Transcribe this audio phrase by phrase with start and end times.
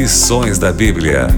[0.00, 1.28] Lições da Bíblia.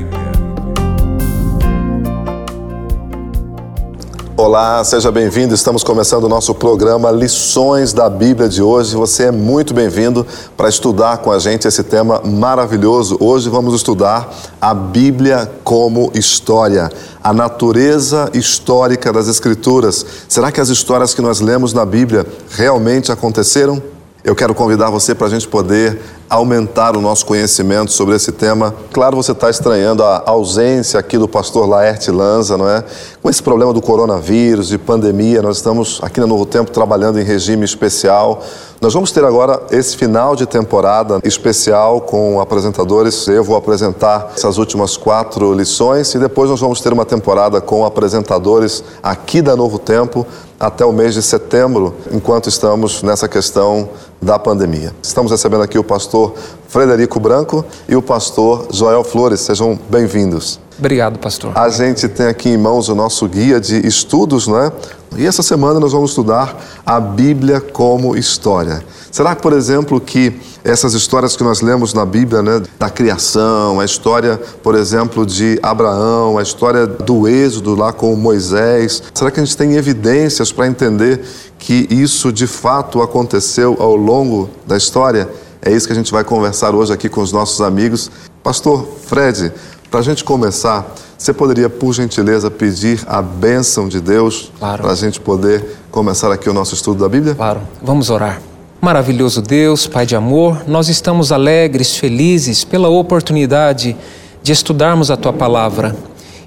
[4.37, 5.53] Olá, seja bem-vindo.
[5.53, 8.95] Estamos começando o nosso programa Lições da Bíblia de hoje.
[8.95, 10.25] Você é muito bem-vindo
[10.57, 13.17] para estudar com a gente esse tema maravilhoso.
[13.19, 16.89] Hoje vamos estudar a Bíblia como história,
[17.21, 20.07] a natureza histórica das Escrituras.
[20.29, 23.83] Será que as histórias que nós lemos na Bíblia realmente aconteceram?
[24.23, 26.01] Eu quero convidar você para a gente poder
[26.33, 28.75] aumentar o nosso conhecimento sobre esse tema.
[28.91, 32.83] Claro, você está estranhando a ausência aqui do pastor Laerte Lanza, não é?
[33.23, 37.23] Com esse problema do coronavírus, de pandemia, nós estamos aqui na Novo Tempo trabalhando em
[37.23, 38.43] regime especial.
[38.81, 43.29] Nós vamos ter agora esse final de temporada especial com apresentadores.
[43.29, 47.85] Eu vou apresentar essas últimas quatro lições e depois nós vamos ter uma temporada com
[47.85, 50.27] apresentadores aqui da Novo Tempo
[50.59, 53.89] até o mês de setembro, enquanto estamos nessa questão
[54.23, 54.95] da pandemia.
[55.03, 56.22] Estamos recebendo aqui o pastor
[56.69, 59.41] Frederico Branco e o pastor Joel Flores.
[59.41, 60.59] Sejam bem-vindos.
[60.79, 61.53] Obrigado, pastor.
[61.55, 64.73] A gente tem aqui em mãos o nosso guia de estudos, não é?
[65.17, 68.83] E essa semana nós vamos estudar a Bíblia como história.
[69.11, 73.85] Será, por exemplo, que essas histórias que nós lemos na Bíblia, né, da criação, a
[73.85, 79.45] história, por exemplo, de Abraão, a história do Êxodo lá com Moisés, será que a
[79.45, 81.21] gente tem evidências para entender
[81.59, 85.29] que isso de fato aconteceu ao longo da história?
[85.65, 88.11] É isso que a gente vai conversar hoje aqui com os nossos amigos.
[88.43, 89.53] Pastor Fred,
[89.91, 94.83] para a gente começar, você poderia, por gentileza, pedir a bênção de Deus Claro.
[94.83, 97.37] para a gente poder começar aqui o nosso estudo da Bíblia?
[97.37, 98.41] Claro, vamos orar.
[98.81, 103.97] Maravilhoso Deus, Pai de amor, nós estamos alegres, felizes pela oportunidade
[104.43, 105.95] de estudarmos a Tua palavra.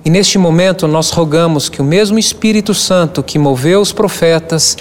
[0.03, 4.75] E neste momento nós rogamos que o mesmo Espírito Santo que moveu os profetas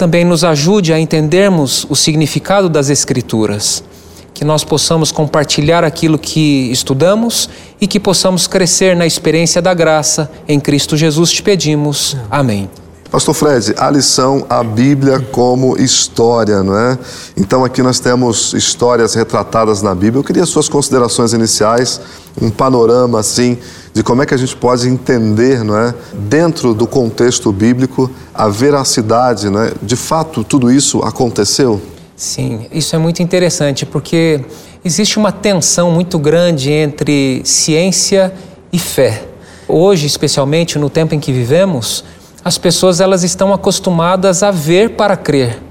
[0.00, 3.84] também nos ajude a entendermos o significado das Escrituras.
[4.32, 10.30] Que nós possamos compartilhar aquilo que estudamos e que possamos crescer na experiência da graça.
[10.48, 12.16] Em Cristo Jesus te pedimos.
[12.30, 12.70] Amém.
[13.10, 16.98] Pastor Fred, a lição A Bíblia como história, não é?
[17.36, 20.20] Então aqui nós temos histórias retratadas na Bíblia.
[20.20, 22.00] Eu queria suas considerações iniciais,
[22.40, 23.58] um panorama assim
[23.92, 28.48] de como é que a gente pode entender, não é, dentro do contexto bíblico, a
[28.48, 29.72] veracidade, não é?
[29.82, 31.80] De fato, tudo isso aconteceu?
[32.16, 34.44] Sim, isso é muito interessante porque
[34.84, 38.32] existe uma tensão muito grande entre ciência
[38.72, 39.24] e fé.
[39.66, 42.04] Hoje, especialmente no tempo em que vivemos,
[42.44, 45.62] as pessoas elas estão acostumadas a ver para crer.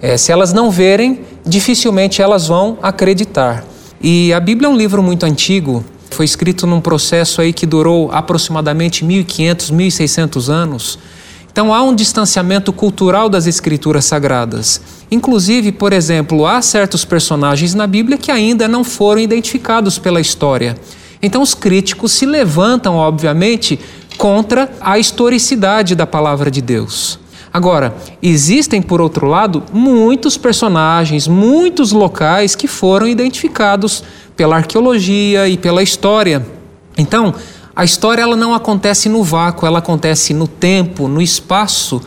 [0.00, 3.64] Eh, se elas não verem, dificilmente elas vão acreditar.
[4.00, 5.84] E a Bíblia é um livro muito antigo,
[6.16, 10.98] foi escrito num processo aí que durou aproximadamente 1500, 1600 anos.
[11.52, 14.80] Então há um distanciamento cultural das escrituras sagradas.
[15.10, 20.74] Inclusive, por exemplo, há certos personagens na Bíblia que ainda não foram identificados pela história.
[21.20, 23.78] Então os críticos se levantam, obviamente,
[24.16, 27.18] contra a historicidade da palavra de Deus.
[27.52, 34.02] Agora, existem, por outro lado, muitos personagens, muitos locais que foram identificados
[34.36, 36.46] pela arqueologia e pela história.
[36.96, 37.34] Então,
[37.74, 42.00] a história ela não acontece no vácuo, ela acontece no tempo, no espaço.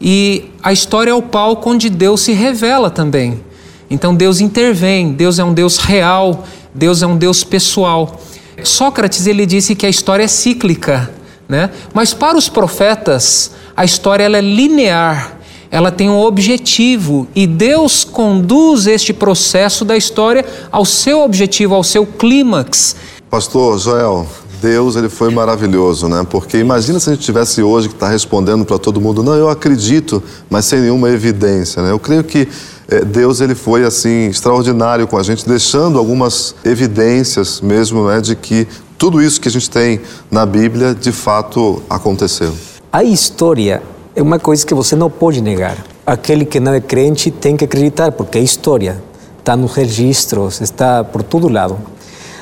[0.00, 3.42] E a história é o palco onde Deus se revela também.
[3.90, 8.20] Então Deus intervém, Deus é um Deus real, Deus é um Deus pessoal.
[8.62, 11.10] Sócrates ele disse que a história é cíclica,
[11.48, 11.70] né?
[11.92, 15.39] Mas para os profetas, a história ela é linear.
[15.70, 21.84] Ela tem um objetivo e Deus conduz este processo da história ao seu objetivo, ao
[21.84, 22.96] seu clímax.
[23.30, 24.26] Pastor Joel,
[24.60, 26.26] Deus ele foi maravilhoso, né?
[26.28, 29.48] Porque imagina se a gente tivesse hoje que está respondendo para todo mundo, não, eu
[29.48, 31.92] acredito, mas sem nenhuma evidência, né?
[31.92, 32.48] Eu creio que
[32.88, 38.34] eh, Deus ele foi assim extraordinário com a gente, deixando algumas evidências mesmo, né, de
[38.34, 38.66] que
[38.98, 42.52] tudo isso que a gente tem na Bíblia de fato aconteceu.
[42.92, 43.80] A história
[44.14, 45.76] é uma coisa que você não pode negar.
[46.04, 49.02] Aquele que não é crente tem que acreditar, porque é história.
[49.38, 51.78] Está nos registros, está por todo lado.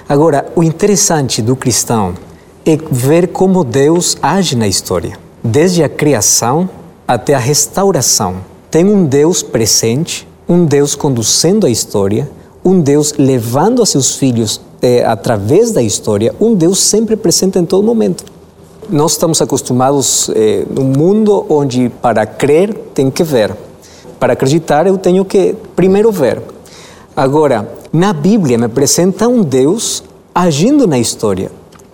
[0.09, 2.15] Agora, o interessante do cristão
[2.65, 5.19] é ver como Deus age na história.
[5.44, 6.69] Desde a criação
[7.06, 8.37] até a restauração.
[8.70, 12.29] Tem um Deus presente, um Deus conduzindo a história,
[12.65, 17.65] um Deus levando a seus filhos eh, através da história, um Deus sempre presente em
[17.65, 18.25] todo momento.
[18.90, 23.55] Nós estamos acostumados eh, num mundo onde para crer tem que ver.
[24.19, 26.40] Para acreditar eu tenho que primeiro ver.
[27.14, 30.02] Agora, na Bíblia me apresenta um Deus
[30.35, 31.52] agindo na história,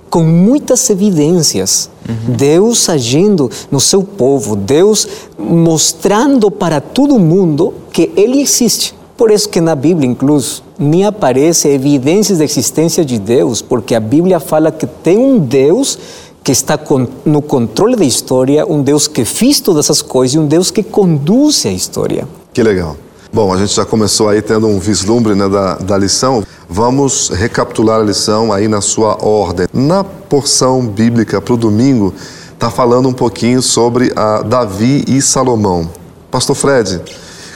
[0.08, 1.90] com muitas evidências.
[2.28, 8.94] Deus agindo no seu povo, Deus mostrando para todo mundo que Ele existe.
[9.16, 14.00] Por isso que na Bíblia, incluso, nem aparece evidências da existência de Deus, porque a
[14.00, 15.98] Bíblia fala que tem um Deus
[16.44, 16.78] que está
[17.24, 20.82] no controle da história, um Deus que fez todas essas coisas e um Deus que
[20.82, 22.28] conduz a história.
[22.52, 22.98] Que legal.
[23.32, 26.44] Bom, a gente já começou aí tendo um vislumbre né, da, da lição.
[26.68, 29.66] Vamos recapitular a lição aí na sua ordem.
[29.72, 32.14] Na porção bíblica para o domingo,
[32.52, 35.90] está falando um pouquinho sobre a Davi e Salomão.
[36.30, 37.00] Pastor Fred,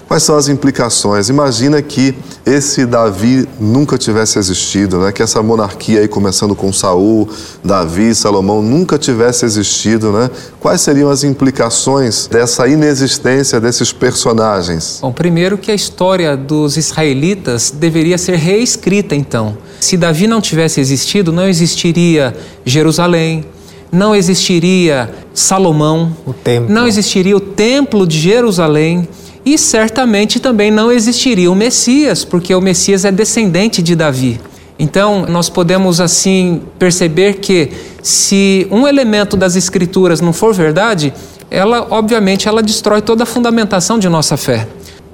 [0.08, 1.28] Quais são as implicações?
[1.28, 2.14] Imagina que
[2.46, 5.12] esse Davi nunca tivesse existido, né?
[5.12, 7.28] Que essa monarquia aí começando com Saul,
[7.62, 10.30] Davi, Salomão nunca tivesse existido, né?
[10.58, 14.98] Quais seriam as implicações dessa inexistência desses personagens?
[15.02, 19.58] Bom, primeiro que a história dos israelitas deveria ser reescrita então.
[19.78, 22.34] Se Davi não tivesse existido, não existiria
[22.64, 23.44] Jerusalém,
[23.92, 26.16] não existiria Salomão,
[26.66, 29.06] não existiria o templo de Jerusalém
[29.48, 34.38] e certamente também não existiria o Messias, porque o Messias é descendente de Davi.
[34.78, 37.70] Então, nós podemos assim perceber que
[38.02, 41.14] se um elemento das escrituras não for verdade,
[41.50, 44.68] ela obviamente ela destrói toda a fundamentação de nossa fé.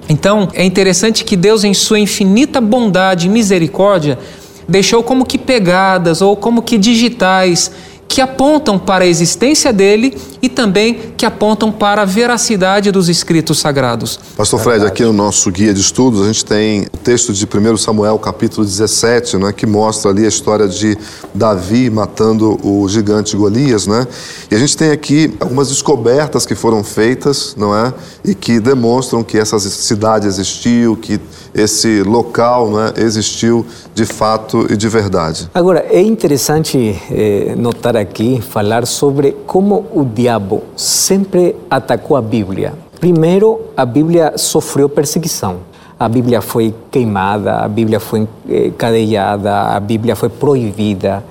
[0.09, 4.19] Então, é interessante que Deus em sua infinita bondade e misericórdia
[4.67, 7.71] deixou como que pegadas ou como que digitais
[8.15, 13.59] que apontam para a existência dele e também que apontam para a veracidade dos escritos
[13.59, 14.17] sagrados.
[14.37, 17.75] Pastor Fred, aqui no nosso guia de estudos, a gente tem o texto de 1
[17.75, 20.97] Samuel, capítulo 17, né, que mostra ali a história de
[21.33, 24.07] Davi matando o gigante Golias, né?
[24.49, 27.93] E a gente tem aqui algumas descobertas que foram feitas, não é?
[28.23, 31.19] E que demonstram que essa cidade existiu, que
[31.55, 35.49] esse local não é, existiu de fato e de verdade.
[35.53, 38.04] Agora, é interessante eh, notar aqui,
[38.41, 42.73] falar sobre como o diabo sempre atacou a Bíblia.
[42.99, 45.57] Primeiro, a Bíblia sofreu perseguição.
[45.99, 51.23] A Bíblia foi queimada, a Bíblia foi eh, cadeada, a Bíblia foi proibida.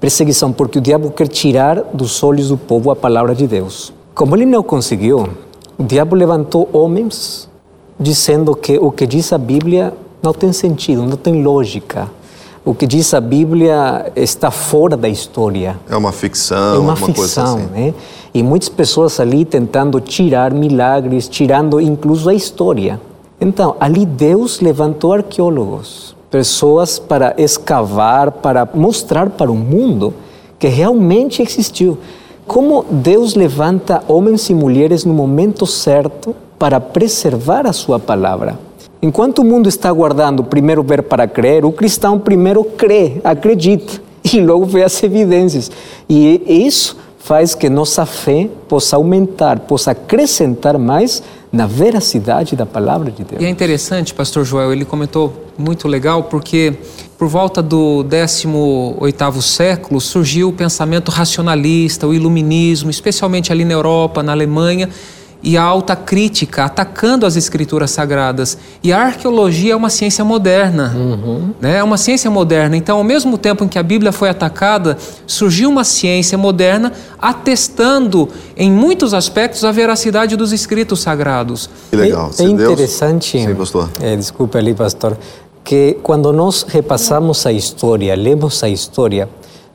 [0.00, 3.92] Perseguição, porque o diabo quer tirar dos olhos do povo a palavra de Deus.
[4.14, 5.28] Como ele não conseguiu,
[5.76, 7.48] o diabo levantou homens
[7.98, 9.92] dizendo que o que diz a Bíblia
[10.22, 12.08] não tem sentido, não tem lógica.
[12.68, 15.80] O que diz a Bíblia está fora da história.
[15.88, 17.66] É uma ficção, é uma ficção, assim.
[17.72, 17.94] né?
[18.34, 23.00] E muitas pessoas ali tentando tirar milagres, tirando incluso a história.
[23.40, 30.12] Então, ali Deus levantou arqueólogos, pessoas para escavar, para mostrar para o mundo
[30.58, 31.96] que realmente existiu.
[32.46, 38.67] Como Deus levanta homens e mulheres no momento certo para preservar a sua palavra.
[39.00, 44.00] Enquanto o mundo está aguardando primeiro ver para crer, o cristão primeiro crê, acredita
[44.32, 45.70] e logo vê as evidências.
[46.08, 51.22] E isso faz que nossa fé possa aumentar, possa acrescentar mais
[51.52, 53.40] na veracidade da palavra de Deus.
[53.40, 56.74] E é interessante, pastor Joel, ele comentou muito legal porque
[57.18, 64.22] por volta do 18º século surgiu o pensamento racionalista, o iluminismo, especialmente ali na Europa,
[64.22, 64.88] na Alemanha,
[65.42, 68.58] e a alta crítica atacando as escrituras sagradas.
[68.82, 71.50] E a arqueologia é uma ciência moderna, uhum.
[71.60, 71.78] né?
[71.78, 72.76] é uma ciência moderna.
[72.76, 78.28] Então, ao mesmo tempo em que a Bíblia foi atacada, surgiu uma ciência moderna atestando,
[78.56, 81.70] em muitos aspectos, a veracidade dos escritos sagrados.
[81.90, 82.30] Que legal.
[82.38, 83.38] É, é interessante.
[83.40, 83.88] Sim, pastor.
[84.00, 85.16] É, desculpe ali, pastor.
[85.62, 89.28] Que quando nós repassamos a história, lemos a história,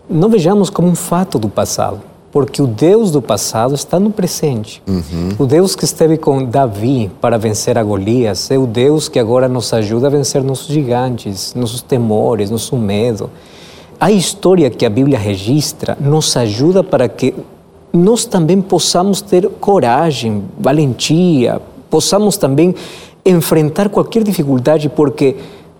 [0.09, 4.81] não vejamos como um fato do passado porque o Deus do passado está no presente.
[4.87, 5.29] Uhum.
[5.37, 9.47] O Deus que esteve com Davi para vencer a Golias é o Deus que agora
[9.47, 13.29] nos ajuda a vencer nossos gigantes, nossos temores, nosso medo.
[13.99, 17.35] A história que a Bíblia registra nos ajuda para que
[17.93, 22.73] nós também possamos ter coragem, valentia, possamos também
[23.23, 25.35] enfrentar qualquer dificuldade, porque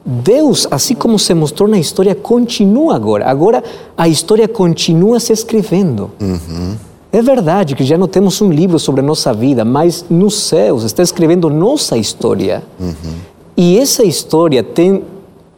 [0.05, 3.25] Deus, assim como se mostrou na história, continua agora.
[3.25, 3.63] Agora
[3.95, 6.12] a história continua se escrevendo.
[6.19, 6.75] Uhum.
[7.12, 10.83] É verdade que já não temos um livro sobre a nossa vida, mas nos céus
[10.83, 12.63] está escrevendo nossa história.
[12.79, 13.13] Uhum.
[13.55, 15.03] E essa história tem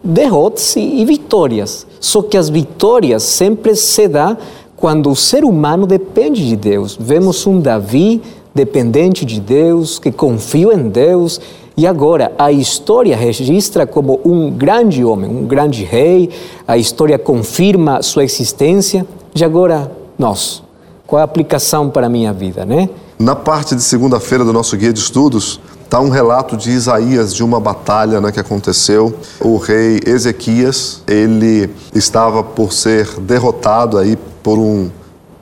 [0.03, 1.87] derrotas e vitórias.
[1.99, 4.37] Só que as vitórias sempre se dão
[4.75, 6.95] quando o ser humano depende de Deus.
[6.99, 8.21] Vemos um Davi
[8.53, 11.41] dependente de Deus, que confia em Deus
[11.77, 16.29] e agora a história registra como um grande homem, um grande rei,
[16.65, 19.05] a história confirma sua existência.
[19.35, 20.63] E agora nós,
[21.05, 22.89] qual a aplicação para a minha vida, né?
[23.19, 27.43] Na parte de segunda-feira do nosso guia de estudos, está um relato de Isaías de
[27.43, 29.13] uma batalha né, que aconteceu.
[29.41, 34.89] O rei Ezequias, ele estava por ser derrotado aí por um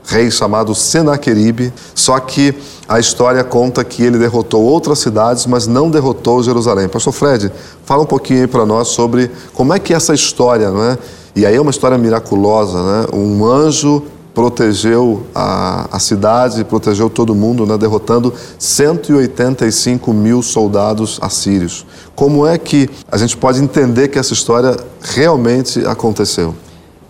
[0.05, 2.53] rei chamado Senaqueribe, só que
[2.87, 6.87] a história conta que ele derrotou outras cidades, mas não derrotou Jerusalém.
[6.87, 7.51] Pastor Fred,
[7.85, 10.97] fala um pouquinho aí para nós sobre como é que é essa história, não é?
[11.35, 13.07] E aí é uma história miraculosa, né?
[13.13, 17.77] Um anjo protegeu a, a cidade, protegeu todo mundo, né?
[17.77, 21.85] derrotando 185 mil soldados assírios.
[22.15, 26.55] Como é que a gente pode entender que essa história realmente aconteceu?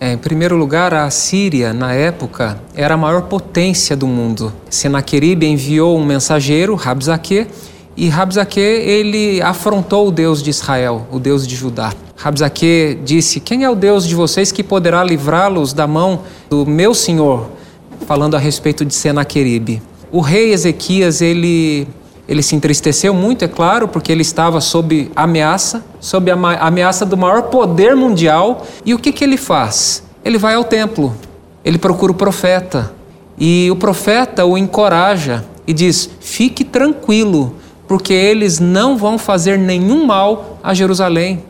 [0.00, 4.52] É, em primeiro lugar, a Síria, na época, era a maior potência do mundo.
[4.68, 7.46] Senaqueribe enviou um mensageiro, Rabzaque,
[7.96, 11.92] e Rabzaque, ele afrontou o Deus de Israel, o Deus de Judá.
[12.16, 16.92] Rabzaque disse, quem é o Deus de vocês que poderá livrá-los da mão do meu
[16.92, 17.50] senhor?
[18.06, 19.80] Falando a respeito de Senaqueribe.
[20.10, 21.86] O rei Ezequias, ele
[22.28, 26.34] ele se entristeceu muito, é claro, porque ele estava sob ameaça, sob a
[26.66, 28.66] ameaça do maior poder mundial.
[28.84, 30.02] E o que, que ele faz?
[30.24, 31.14] Ele vai ao templo,
[31.64, 32.92] ele procura o profeta.
[33.38, 40.06] E o profeta o encoraja e diz: fique tranquilo, porque eles não vão fazer nenhum
[40.06, 41.42] mal a Jerusalém.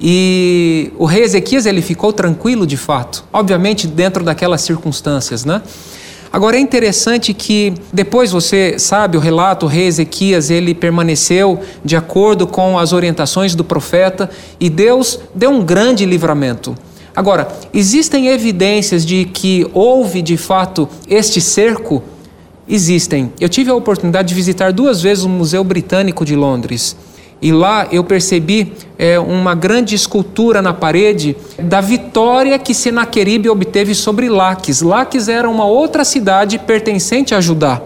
[0.00, 5.60] E o rei Ezequias ele ficou tranquilo de fato, obviamente dentro daquelas circunstâncias, né?
[6.32, 11.96] Agora é interessante que depois você sabe o relato, o rei Ezequias, ele permaneceu de
[11.96, 16.76] acordo com as orientações do profeta e Deus deu um grande livramento.
[17.16, 22.00] Agora, existem evidências de que houve de fato este cerco?
[22.68, 23.32] Existem.
[23.40, 26.96] Eu tive a oportunidade de visitar duas vezes o Museu Britânico de Londres.
[27.42, 33.94] E lá eu percebi é, uma grande escultura na parede da vitória que Senaqueribe obteve
[33.94, 34.82] sobre Laques.
[34.82, 37.80] Laques era uma outra cidade pertencente a Judá.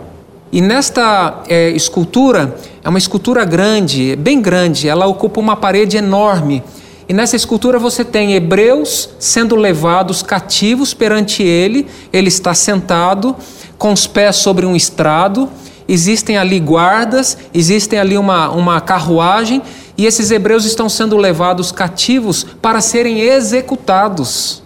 [0.51, 6.63] E nesta é, escultura, é uma escultura grande, bem grande, ela ocupa uma parede enorme.
[7.09, 13.37] E nessa escultura você tem hebreus sendo levados cativos perante ele, ele está sentado,
[13.77, 15.49] com os pés sobre um estrado,
[15.89, 19.63] existem ali guardas, existem ali uma, uma carruagem,
[19.97, 24.63] e esses hebreus estão sendo levados cativos para serem executados.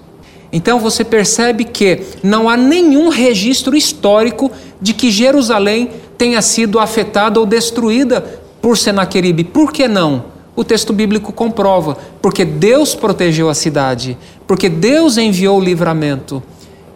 [0.52, 7.38] Então você percebe que não há nenhum registro histórico de que Jerusalém tenha sido afetada
[7.38, 9.44] ou destruída por Senaqueribe.
[9.44, 10.24] Por que não?
[10.56, 16.42] O texto bíblico comprova, porque Deus protegeu a cidade, porque Deus enviou o livramento.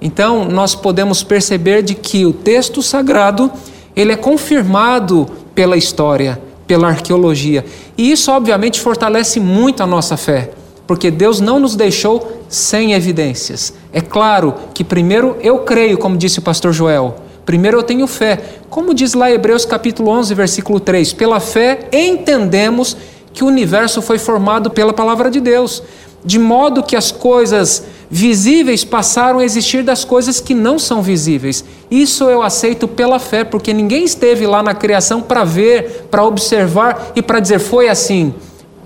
[0.01, 3.53] Então nós podemos perceber de que o texto sagrado
[3.95, 7.65] ele é confirmado pela história, pela arqueologia.
[7.97, 10.51] E isso, obviamente, fortalece muito a nossa fé,
[10.87, 13.75] porque Deus não nos deixou sem evidências.
[13.93, 17.17] É claro que, primeiro, eu creio, como disse o pastor Joel.
[17.45, 18.39] Primeiro eu tenho fé.
[18.71, 22.97] Como diz lá Hebreus capítulo 11, versículo 3, pela fé entendemos
[23.33, 25.83] que o universo foi formado pela palavra de Deus
[26.25, 31.65] de modo que as coisas visíveis passaram a existir das coisas que não são visíveis.
[31.91, 37.13] Isso eu aceito pela fé, porque ninguém esteve lá na criação para ver, para observar
[37.17, 38.35] e para dizer foi assim.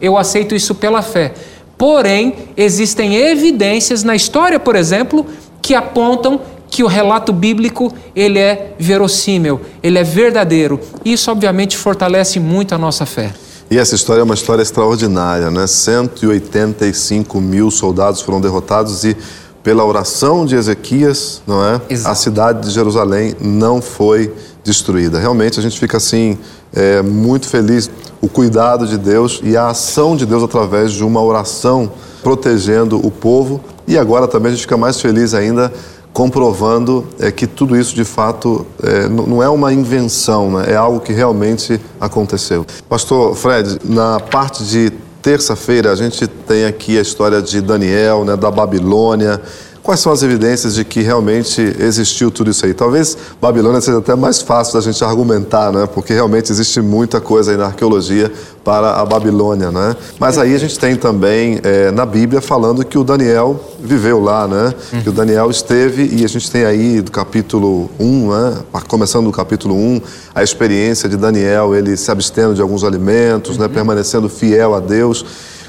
[0.01, 1.35] Eu aceito isso pela fé.
[1.77, 5.27] Porém, existem evidências na história, por exemplo,
[5.61, 6.41] que apontam
[6.71, 10.79] que o relato bíblico ele é verossímil, ele é verdadeiro.
[11.05, 13.33] Isso obviamente fortalece muito a nossa fé.
[13.71, 15.67] E essa história é uma história extraordinária, né?
[15.67, 19.17] 185 mil soldados foram derrotados e
[19.63, 21.81] pela oração de Ezequias, não é?
[21.91, 22.13] Exato.
[22.13, 24.33] A cidade de Jerusalém não foi
[24.63, 25.19] destruída.
[25.19, 26.39] Realmente a gente fica assim
[26.73, 31.21] é, muito feliz o cuidado de Deus e a ação de Deus através de uma
[31.21, 31.91] oração
[32.23, 33.61] protegendo o povo.
[33.89, 35.73] E agora também a gente fica mais feliz ainda
[36.17, 40.73] comprovando é, que tudo isso de fato é, não é uma invenção, né?
[40.73, 42.65] é algo que realmente aconteceu.
[42.89, 48.35] Pastor Fred, na parte de terça-feira a gente tem aqui a história de Daniel, né,
[48.35, 49.43] da Babilônia,
[49.87, 52.75] Quais são as evidências de que realmente existiu tudo isso aí?
[52.75, 55.87] Talvez Babilônia seja até mais fácil da gente argumentar, né?
[55.87, 58.33] porque realmente existe muita coisa aí na arqueologia
[58.65, 59.71] para a Babilônia.
[59.71, 59.95] Né?
[60.19, 64.49] Mas aí a gente tem também é, na Bíblia falando que o Daniel viveu lá,
[64.49, 64.75] né?
[65.05, 68.59] Que o Daniel esteve, e a gente tem aí do capítulo 1, né?
[68.89, 70.01] começando do capítulo 1,
[70.35, 73.67] a experiência de Daniel, ele se abstendo de alguns alimentos, né?
[73.67, 73.71] uhum.
[73.71, 73.75] né?
[73.75, 75.25] permanecendo fiel a Deus.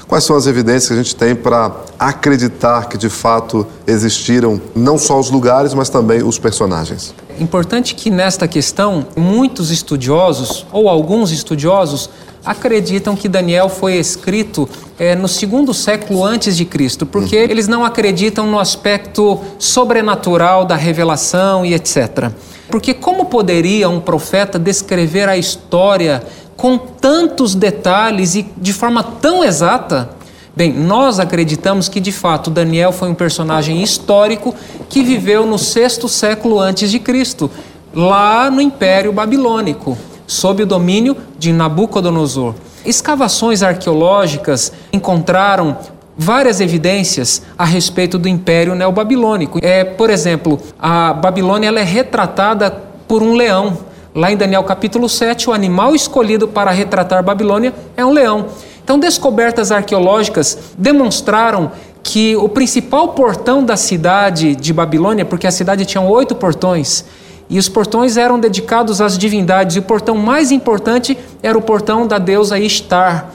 [0.08, 4.96] Quais são as evidências que a gente tem para acreditar que de fato existiram não
[4.96, 7.14] só os lugares, mas também os personagens?
[7.38, 12.08] Importante que nesta questão, muitos estudiosos, ou alguns estudiosos,
[12.42, 14.66] acreditam que Daniel foi escrito
[14.98, 17.42] é, no segundo século antes de Cristo, porque uhum.
[17.42, 22.30] eles não acreditam no aspecto sobrenatural da revelação e etc.
[22.70, 26.22] Porque como poderia um profeta descrever a história
[26.58, 30.10] com tantos detalhes e de forma tão exata,
[30.56, 34.52] Bem, nós acreditamos que de fato Daniel foi um personagem histórico
[34.88, 37.48] que viveu no sexto século antes de Cristo,
[37.94, 39.96] lá no Império Babilônico,
[40.26, 42.56] sob o domínio de Nabucodonosor.
[42.84, 45.78] Escavações arqueológicas encontraram
[46.16, 49.60] várias evidências a respeito do Império Neobabilônico.
[49.62, 52.68] É, por exemplo, a Babilônia ela é retratada
[53.06, 53.78] por um leão.
[54.14, 58.46] Lá em Daniel capítulo 7, o animal escolhido para retratar Babilônia é um leão.
[58.82, 61.70] Então, descobertas arqueológicas demonstraram
[62.02, 67.04] que o principal portão da cidade de Babilônia, porque a cidade tinha oito portões,
[67.50, 72.06] e os portões eram dedicados às divindades, e o portão mais importante era o portão
[72.06, 73.30] da deusa Ishtar.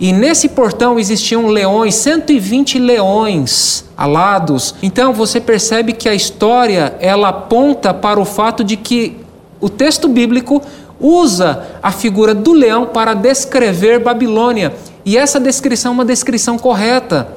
[0.00, 4.74] E nesse portão existiam leões, 120 leões alados.
[4.82, 9.23] Então você percebe que a história ela aponta para o fato de que
[9.64, 10.60] o texto bíblico
[11.00, 14.74] usa a figura do leão para descrever Babilônia.
[15.04, 17.28] E essa descrição é uma descrição correta.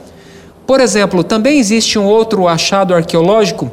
[0.65, 3.72] Por exemplo, também existe um outro achado arqueológico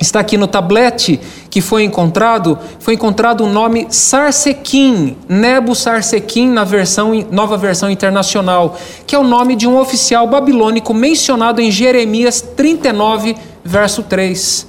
[0.00, 1.18] Está aqui no tablete
[1.50, 8.78] que foi encontrado, foi encontrado o nome Sarsequim, Nebo Sarsequim na versão nova versão internacional,
[9.06, 14.68] que é o nome de um oficial babilônico mencionado em Jeremias 39, verso 3.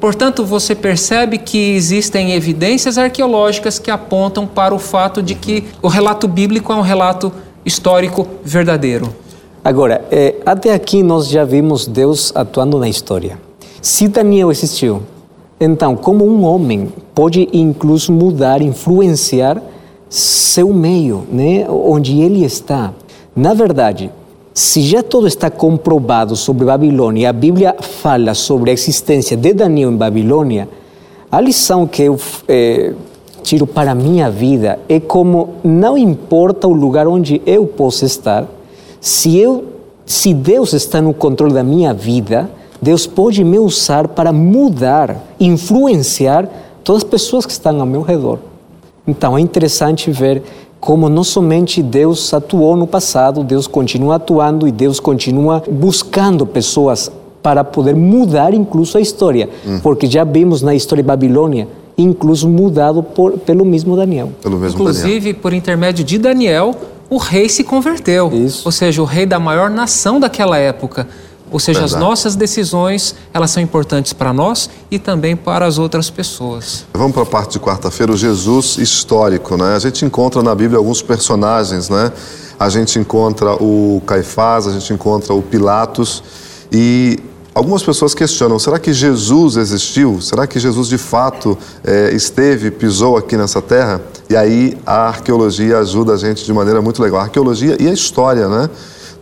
[0.00, 5.88] Portanto, você percebe que existem evidências arqueológicas que apontam para o fato de que o
[5.88, 7.30] relato bíblico é um relato
[7.66, 9.14] histórico verdadeiro.
[9.62, 13.38] Agora, é, até aqui nós já vimos Deus atuando na história.
[13.82, 15.02] Se Daniel existiu,
[15.60, 19.62] então, como um homem pode incluso mudar, influenciar
[20.08, 22.94] seu meio, né, onde ele está?
[23.36, 24.10] Na verdade,
[24.60, 29.90] se já tudo está comprovado sobre Babilônia, a Bíblia fala sobre a existência de Daniel
[29.90, 30.68] em Babilônia,
[31.32, 32.92] a lição que eu é,
[33.42, 38.46] tiro para a minha vida é como não importa o lugar onde eu possa estar,
[39.00, 39.64] se eu,
[40.04, 42.50] se Deus está no controle da minha vida,
[42.82, 46.46] Deus pode me usar para mudar, influenciar
[46.84, 48.38] todas as pessoas que estão ao meu redor.
[49.06, 50.42] Então é interessante ver
[50.80, 57.12] como não somente Deus atuou no passado, Deus continua atuando e Deus continua buscando pessoas
[57.42, 59.80] para poder mudar incluso a história, hum.
[59.82, 61.68] porque já vimos na história de Babilônia
[62.02, 64.30] incluso mudado por, pelo mesmo Daniel.
[64.42, 65.34] Pelo mesmo Inclusive, Daniel.
[65.42, 66.74] por intermédio de Daniel,
[67.08, 68.30] o rei se converteu.
[68.32, 68.62] Isso.
[68.64, 71.06] Ou seja, o rei da maior nação daquela época.
[71.50, 71.96] Ou seja, Verdade.
[71.96, 76.84] as nossas decisões, elas são importantes para nós e também para as outras pessoas.
[76.94, 79.74] Vamos para a parte de quarta-feira, o Jesus histórico, né?
[79.74, 82.12] A gente encontra na Bíblia alguns personagens, né?
[82.58, 86.22] A gente encontra o Caifás, a gente encontra o Pilatos
[86.70, 87.18] e
[87.54, 90.20] algumas pessoas questionam: será que Jesus existiu?
[90.20, 94.00] Será que Jesus de fato é, esteve, pisou aqui nessa terra?
[94.28, 97.20] E aí a arqueologia ajuda a gente de maneira muito legal.
[97.20, 98.70] A arqueologia e a história, né?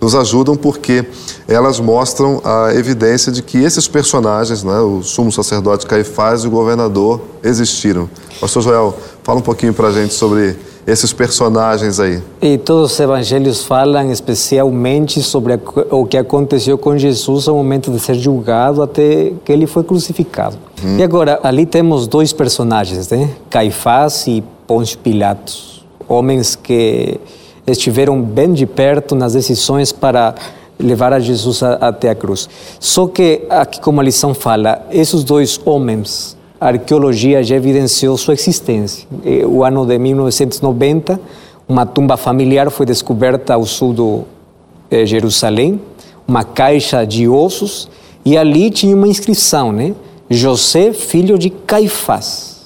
[0.00, 1.04] Nos ajudam porque
[1.46, 6.50] elas mostram a evidência de que esses personagens, né, o sumo sacerdote Caifás e o
[6.50, 8.08] governador, existiram.
[8.40, 10.56] Pastor Joel, fala um pouquinho para a gente sobre
[10.86, 12.22] esses personagens aí.
[12.40, 18.00] E todos os evangelhos falam especialmente sobre o que aconteceu com Jesus ao momento de
[18.00, 20.56] ser julgado até que ele foi crucificado.
[20.82, 20.96] Hum.
[20.96, 23.30] E agora, ali temos dois personagens, né?
[23.50, 27.20] Caifás e Pôncio Pilatos, homens que
[27.76, 30.34] estiveram bem de perto nas decisões para
[30.78, 32.48] levar a Jesus a, até a cruz.
[32.78, 38.34] Só que, aqui como a lição fala, esses dois homens, a arqueologia já evidenciou sua
[38.34, 39.06] existência.
[39.46, 41.20] O ano de 1990,
[41.68, 43.92] uma tumba familiar foi descoberta ao sul
[44.90, 45.80] de eh, Jerusalém,
[46.26, 47.88] uma caixa de ossos,
[48.24, 49.94] e ali tinha uma inscrição, né?
[50.30, 52.58] José, filho de Caifás.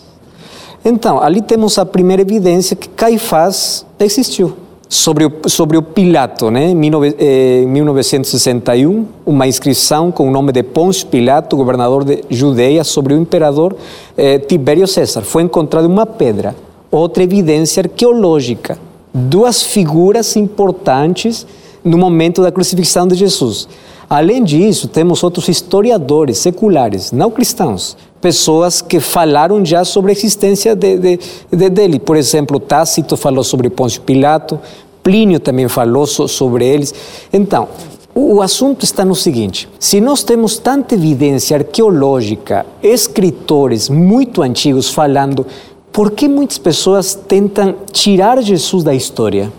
[0.85, 4.57] Então, ali temos a primeira evidência que Caifás existiu
[4.93, 6.69] sobre o, sobre o Pilato, né?
[6.69, 13.19] em 1961, uma inscrição com o nome de Pôncio Pilato, governador de Judeia, sobre o
[13.19, 13.75] imperador
[14.19, 15.23] eh, Tibério César.
[15.23, 16.55] Foi encontrada uma pedra,
[16.91, 18.79] outra evidência arqueológica,
[19.15, 21.47] duas figuras importantes
[21.83, 23.67] no momento da crucifixão de Jesus.
[24.11, 30.77] Além disso, temos outros historiadores seculares, não cristãos, pessoas que falaram já sobre a existência
[30.77, 31.19] de, de,
[31.53, 31.99] de, dele.
[31.99, 34.61] Por exemplo, Tácito falou sobre Pôncio Pilato,
[35.03, 36.95] Plínio também falou so, sobre eles.
[37.33, 37.69] Então,
[38.15, 44.89] o, o assunto está no seguinte: se nós temos tanta evidência arqueológica, escritores muito antigos
[44.89, 45.45] falando,
[45.93, 49.53] por que muitas pessoas tentam tirar Jesus da história?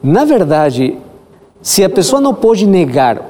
[0.00, 0.96] Na verdade,
[1.60, 3.20] se a pessoa não pode negar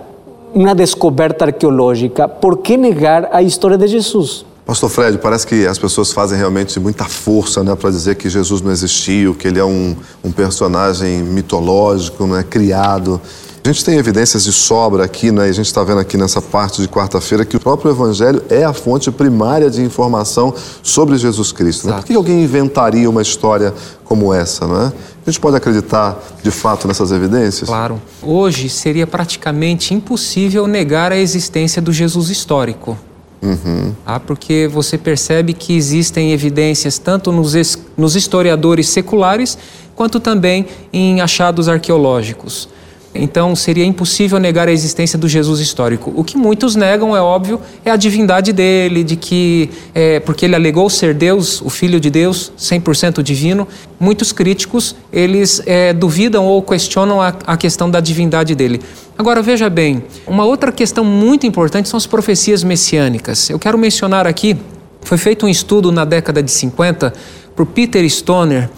[0.55, 4.50] uma descoberta arqueológica, por que negar a história de Jesus?
[4.71, 8.63] Pastor Fred, parece que as pessoas fazem realmente muita força né, para dizer que Jesus
[8.63, 13.21] não existiu, que ele é um, um personagem mitológico, não é criado.
[13.65, 15.49] A gente tem evidências de sobra aqui, né?
[15.49, 18.63] E a gente está vendo aqui nessa parte de quarta-feira que o próprio Evangelho é
[18.63, 20.55] a fonte primária de informação
[20.85, 21.89] sobre Jesus Cristo.
[21.89, 21.95] Né?
[21.95, 24.93] Por que alguém inventaria uma história como essa, não é?
[25.27, 27.69] A gente pode acreditar de fato nessas evidências?
[27.69, 28.01] Claro.
[28.23, 32.97] Hoje seria praticamente impossível negar a existência do Jesus histórico.
[33.43, 33.95] Uhum.
[34.05, 37.55] Ah, porque você percebe que existem evidências tanto nos,
[37.97, 39.57] nos historiadores seculares
[39.95, 42.69] quanto também em achados arqueológicos.
[43.15, 46.13] Então seria impossível negar a existência do Jesus histórico.
[46.15, 50.55] O que muitos negam, é óbvio, é a divindade dele, de que, é, porque ele
[50.55, 53.67] alegou ser Deus, o Filho de Deus, 100% divino.
[53.99, 58.81] Muitos críticos, eles é, duvidam ou questionam a, a questão da divindade dele.
[59.19, 63.51] Agora veja bem, uma outra questão muito importante são as profecias messiânicas.
[63.51, 64.57] Eu quero mencionar aqui,
[65.03, 67.13] foi feito um estudo na década de 50
[67.57, 68.71] por Peter Stoner,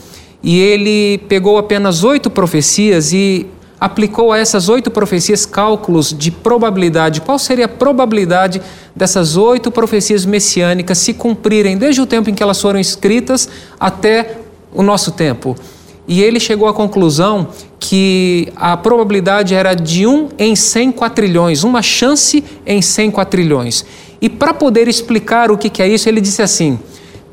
[0.42, 3.46] e ele pegou apenas oito profecias e
[3.82, 7.20] aplicou a essas oito profecias cálculos de probabilidade.
[7.20, 8.62] Qual seria a probabilidade
[8.94, 13.48] dessas oito profecias messiânicas se cumprirem desde o tempo em que elas foram escritas
[13.80, 14.36] até
[14.72, 15.56] o nosso tempo?
[16.06, 17.48] E ele chegou à conclusão
[17.80, 23.84] que a probabilidade era de 1 em 100 quatrilhões, uma chance em 100 quatrilhões.
[24.20, 26.78] E para poder explicar o que é isso, ele disse assim: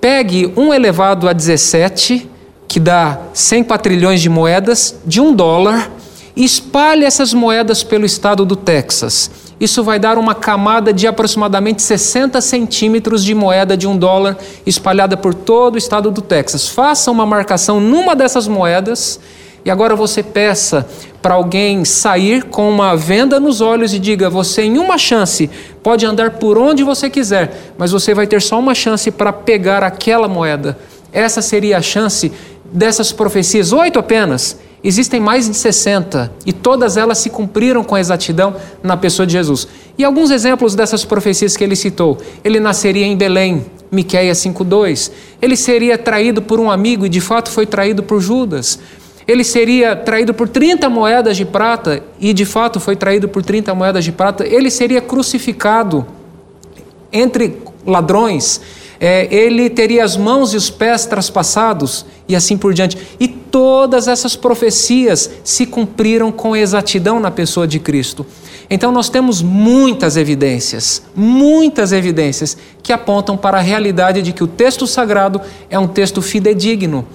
[0.02, 2.28] pegue 1 elevado a 17,
[2.68, 5.99] que dá 100 quatrilhões de moedas, de 1 dólar,
[6.36, 9.30] espalhe essas moedas pelo estado do Texas.
[9.60, 15.18] Isso vai dar uma camada de aproximadamente 60 centímetros de moeda de um dólar espalhada
[15.18, 16.70] por todo o estado do Texas.
[16.70, 19.20] Faça uma marcação numa dessas moedas
[19.66, 20.88] e agora você peça
[21.22, 25.50] para alguém sair com uma venda nos olhos e diga: você, em uma chance,
[25.84, 29.84] pode andar por onde você quiser, mas você vai ter só uma chance para pegar
[29.84, 30.78] aquela moeda.
[31.12, 32.32] Essa seria a chance
[32.72, 38.56] dessas profecias, oito apenas Existem mais de 60 e todas elas se cumpriram com exatidão
[38.82, 39.68] na pessoa de Jesus.
[39.98, 45.12] E alguns exemplos dessas profecias que ele citou: ele nasceria em Belém, Miqueias 5:2.
[45.42, 48.80] Ele seria traído por um amigo e de fato foi traído por Judas.
[49.28, 53.76] Ele seria traído por 30 moedas de prata e de fato foi traído por 30
[53.76, 54.48] moedas de prata.
[54.48, 56.08] Ele seria crucificado
[57.12, 58.62] entre ladrões
[59.00, 62.98] é, ele teria as mãos e os pés traspassados e assim por diante.
[63.20, 68.26] E todas essas profecias se cumpriram com exatidão na pessoa de Cristo.
[68.70, 74.48] Então nós temos muitas evidências, muitas evidências que apontam para a realidade de que o
[74.48, 77.06] texto sagrado é um texto fidedigno.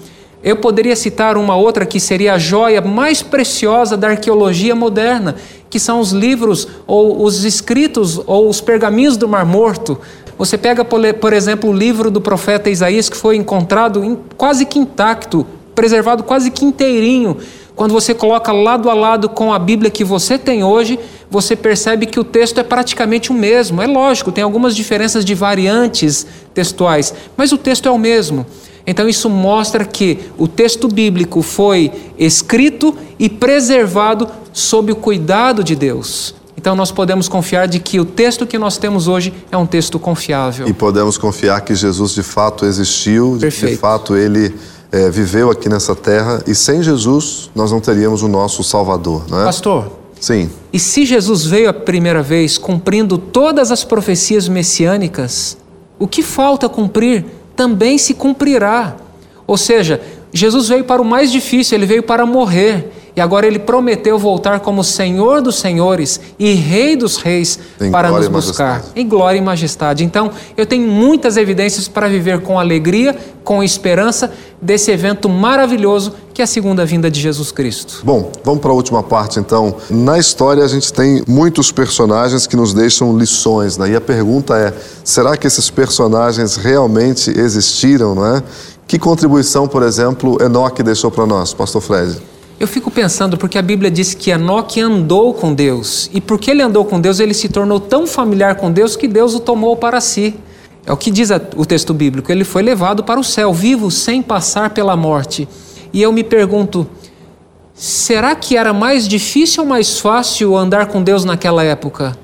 [0.43, 5.35] Eu poderia citar uma outra que seria a joia mais preciosa da arqueologia moderna,
[5.69, 9.99] que são os livros ou os escritos ou os pergaminhos do Mar Morto,
[10.37, 15.47] você pega, por exemplo, o livro do profeta Isaías, que foi encontrado quase que intacto,
[15.75, 17.37] preservado quase que inteirinho.
[17.75, 20.97] Quando você coloca lado a lado com a Bíblia que você tem hoje,
[21.29, 23.81] você percebe que o texto é praticamente o mesmo.
[23.81, 28.45] É lógico, tem algumas diferenças de variantes textuais, mas o texto é o mesmo.
[28.87, 35.75] Então isso mostra que o texto bíblico foi escrito e preservado sob o cuidado de
[35.75, 36.35] Deus.
[36.57, 39.99] Então nós podemos confiar de que o texto que nós temos hoje é um texto
[39.99, 40.67] confiável.
[40.67, 43.73] E podemos confiar que Jesus de fato existiu, Perfeito.
[43.73, 44.53] de fato ele
[44.95, 49.41] é, viveu aqui nessa terra e sem Jesus nós não teríamos o nosso Salvador, não
[49.41, 49.45] é?
[49.45, 49.91] Pastor.
[50.21, 50.49] Sim.
[50.71, 55.57] E se Jesus veio a primeira vez cumprindo todas as profecias messiânicas,
[55.99, 57.25] o que falta cumprir
[57.57, 58.95] também se cumprirá.
[59.45, 62.93] Ou seja, Jesus veio para o mais difícil, ele veio para morrer.
[63.15, 68.11] E agora ele prometeu voltar como Senhor dos Senhores e Rei dos Reis em para
[68.11, 70.03] nos buscar em glória e majestade.
[70.03, 76.41] Então, eu tenho muitas evidências para viver com alegria, com esperança desse evento maravilhoso que
[76.41, 78.01] é a segunda vinda de Jesus Cristo.
[78.03, 79.77] Bom, vamos para a última parte então.
[79.89, 83.91] Na história a gente tem muitos personagens que nos deixam lições, né?
[83.91, 88.43] E a pergunta é: será que esses personagens realmente existiram, não é?
[88.85, 92.34] Que contribuição, por exemplo, Enoque deixou para nós, Pastor Fred?
[92.57, 96.09] Eu fico pensando porque a Bíblia diz que Enoque andou com Deus.
[96.13, 99.35] E porque ele andou com Deus, ele se tornou tão familiar com Deus que Deus
[99.35, 100.35] o tomou para si.
[100.85, 102.31] É o que diz o texto bíblico.
[102.31, 105.47] Ele foi levado para o céu, vivo sem passar pela morte.
[105.91, 106.87] E eu me pergunto:
[107.73, 112.17] será que era mais difícil ou mais fácil andar com Deus naquela época?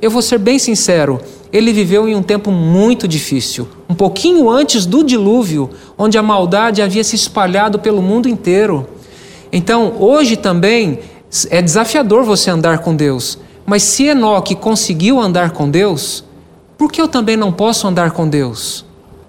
[0.00, 1.20] Eu vou ser bem sincero,
[1.52, 6.82] ele viveu em um tempo muito difícil, um pouquinho antes do dilúvio, onde a maldade
[6.82, 8.86] havia se espalhado pelo mundo inteiro.
[9.54, 10.98] Então, hoje também
[11.48, 13.38] é desafiador você andar com Deus.
[13.64, 16.24] Mas se Enoque conseguiu andar com Deus,
[16.76, 18.84] por que eu também não posso andar com Deus?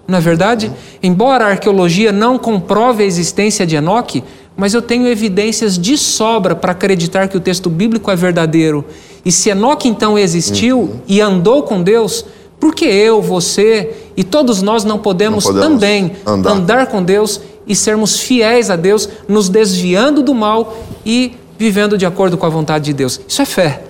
[0.06, 0.72] Não é verdade?
[1.00, 4.24] Embora a arqueologia não comprove a existência de Enoque,
[4.56, 8.84] mas eu tenho evidências de sobra para acreditar que o texto bíblico é verdadeiro.
[9.24, 11.00] E se Enoque então existiu uhum.
[11.06, 12.24] e andou com Deus,
[12.58, 16.50] por que eu, você e todos nós não podemos, não podemos também andar.
[16.50, 22.06] andar com Deus e sermos fiéis a Deus, nos desviando do mal e vivendo de
[22.06, 23.20] acordo com a vontade de Deus?
[23.26, 23.82] Isso é fé.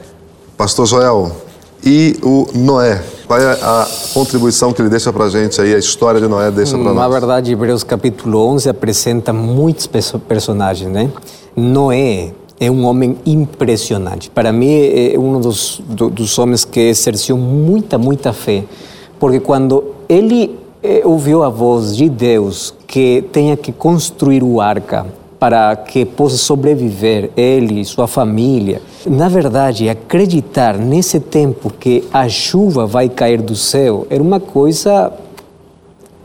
[0.57, 1.33] Pastor Joel,
[1.85, 3.03] e o Noé?
[3.27, 6.51] Qual é a contribuição que ele deixa para a gente aí, a história de Noé
[6.51, 6.97] deixa para nós?
[6.97, 11.11] Na verdade, Hebreus capítulo 11 apresenta muitos personagens, né?
[11.55, 14.31] Noé é um homem impressionante.
[14.31, 18.65] Para mim, é um dos, dos homens que exerceu muita, muita fé.
[19.19, 20.59] Porque quando ele
[21.05, 25.07] ouviu a voz de Deus que tenha que construir o arca
[25.39, 28.81] para que possa sobreviver ele e sua família.
[29.07, 35.13] Na verdade, acreditar nesse tempo que a chuva vai cair do céu era uma coisa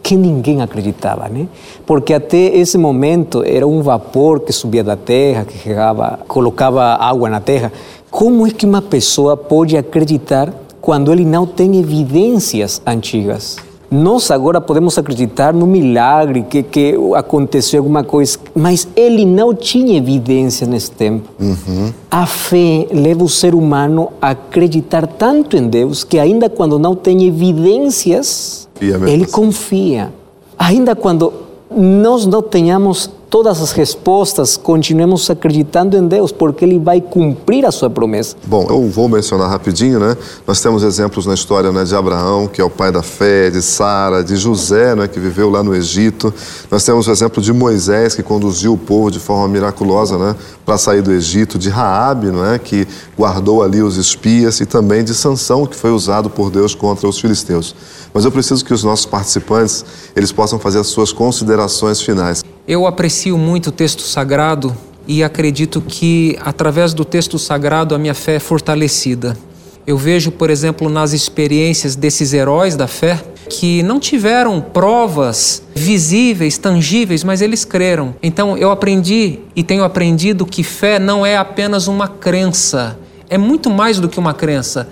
[0.01, 1.47] que ninguém acreditava, né?
[1.85, 7.29] Porque até esse momento era um vapor que subia da terra, que chegava, colocava água
[7.29, 7.71] na terra.
[8.09, 13.57] Como é que uma pessoa pode acreditar quando ele não tem evidências antigas?
[13.91, 19.97] Nós agora podemos acreditar no milagre, que, que aconteceu alguma coisa, mas ele não tinha
[19.97, 21.27] evidência nesse tempo.
[21.37, 21.91] Uhum.
[22.09, 26.95] A fé leva o ser humano a acreditar tanto em Deus que, ainda quando não
[26.95, 29.31] tem evidências, ele assim.
[29.33, 30.13] confia.
[30.57, 31.33] Ainda quando
[31.69, 37.71] nós não tenhamos todas as respostas, continuemos acreditando em Deus, porque Ele vai cumprir a
[37.71, 38.35] sua promessa.
[38.45, 40.17] Bom, eu vou mencionar rapidinho, né?
[40.45, 43.61] Nós temos exemplos na história né, de Abraão, que é o pai da fé, de
[43.61, 46.33] Sara, de José, né, que viveu lá no Egito.
[46.69, 50.77] Nós temos o exemplo de Moisés, que conduziu o povo de forma miraculosa né, para
[50.77, 52.85] sair do Egito, de Raabe, não é, que
[53.17, 57.17] guardou ali os espias, e também de Sansão, que foi usado por Deus contra os
[57.17, 57.73] filisteus.
[58.13, 59.85] Mas eu preciso que os nossos participantes
[60.17, 62.43] eles possam fazer as suas considerações finais.
[62.71, 64.73] Eu aprecio muito o texto sagrado
[65.05, 69.37] e acredito que através do texto sagrado a minha fé é fortalecida.
[69.85, 76.57] Eu vejo, por exemplo, nas experiências desses heróis da fé que não tiveram provas visíveis,
[76.57, 78.15] tangíveis, mas eles creram.
[78.23, 82.97] Então eu aprendi e tenho aprendido que fé não é apenas uma crença,
[83.29, 84.87] é muito mais do que uma crença,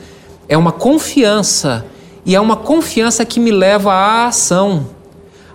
[0.49, 1.85] é uma confiança
[2.25, 4.98] e é uma confiança que me leva à ação.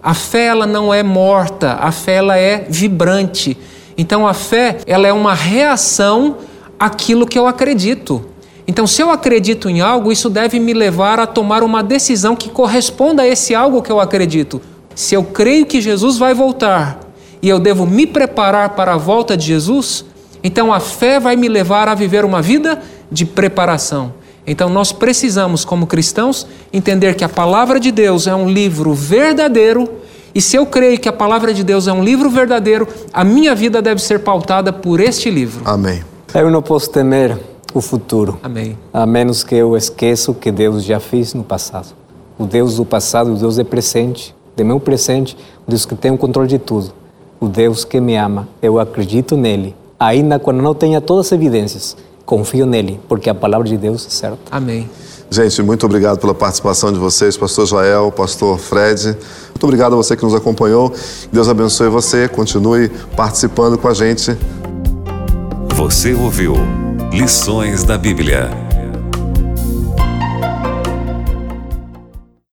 [0.04, 3.56] A fé ela não é morta, a fé ela é vibrante.
[3.96, 6.36] Então a fé ela é uma reação
[6.78, 8.22] àquilo que eu acredito.
[8.66, 12.48] Então, se eu acredito em algo, isso deve me levar a tomar uma decisão que
[12.48, 14.60] corresponda a esse algo que eu acredito.
[14.94, 16.98] Se eu creio que Jesus vai voltar
[17.42, 20.04] e eu devo me preparar para a volta de Jesus,
[20.42, 24.14] então a fé vai me levar a viver uma vida de preparação.
[24.46, 29.88] Então nós precisamos, como cristãos, entender que a palavra de Deus é um livro verdadeiro.
[30.34, 33.54] E se eu creio que a palavra de Deus é um livro verdadeiro, a minha
[33.54, 35.62] vida deve ser pautada por este livro.
[35.64, 36.02] Amém.
[36.34, 37.38] Eu não posso temer
[37.72, 38.38] o futuro.
[38.42, 38.76] Amém.
[38.92, 41.94] A menos que eu esqueça o que Deus já fez no passado.
[42.36, 46.10] O Deus do passado, o Deus é presente, de meu presente, o Deus que tem
[46.10, 46.92] o controle de tudo.
[47.40, 48.48] O Deus que me ama.
[48.60, 53.68] Eu acredito nele, ainda quando não tenha todas as evidências confio nele, porque a palavra
[53.68, 54.38] de Deus é certa.
[54.50, 54.88] Amém.
[55.30, 59.16] Gente, muito obrigado pela participação de vocês, pastor Joel, pastor Fred.
[59.50, 60.92] Muito obrigado a você que nos acompanhou.
[61.32, 64.36] Deus abençoe você, continue participando com a gente.
[65.74, 66.54] Você ouviu
[67.12, 68.63] Lições da Bíblia